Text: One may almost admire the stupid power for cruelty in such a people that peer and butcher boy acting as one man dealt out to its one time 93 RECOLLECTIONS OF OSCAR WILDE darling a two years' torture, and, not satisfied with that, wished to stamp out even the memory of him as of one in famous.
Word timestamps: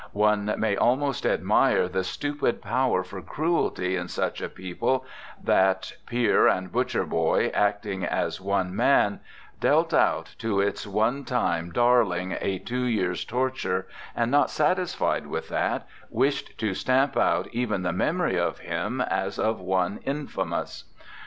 One 0.17 0.55
may 0.57 0.75
almost 0.75 1.27
admire 1.27 1.87
the 1.87 2.03
stupid 2.03 2.59
power 2.59 3.03
for 3.03 3.21
cruelty 3.21 3.95
in 3.95 4.07
such 4.07 4.41
a 4.41 4.49
people 4.49 5.05
that 5.43 5.93
peer 6.07 6.47
and 6.47 6.71
butcher 6.71 7.05
boy 7.05 7.51
acting 7.53 8.03
as 8.03 8.41
one 8.41 8.75
man 8.75 9.19
dealt 9.59 9.93
out 9.93 10.33
to 10.39 10.59
its 10.59 10.87
one 10.87 11.23
time 11.23 11.65
93 11.65 11.67
RECOLLECTIONS 11.67 11.77
OF 11.77 11.93
OSCAR 11.93 11.97
WILDE 11.99 12.07
darling 12.07 12.37
a 12.41 12.57
two 12.65 12.83
years' 12.85 13.25
torture, 13.25 13.87
and, 14.15 14.31
not 14.31 14.49
satisfied 14.49 15.27
with 15.27 15.49
that, 15.49 15.87
wished 16.09 16.57
to 16.57 16.73
stamp 16.73 17.15
out 17.15 17.47
even 17.53 17.83
the 17.83 17.93
memory 17.93 18.39
of 18.39 18.57
him 18.57 19.01
as 19.01 19.37
of 19.37 19.59
one 19.59 19.99
in 20.03 20.25
famous. 20.25 20.85